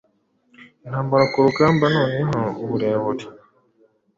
[0.85, 3.25] Intambara-ku rugamba Noneho uburebure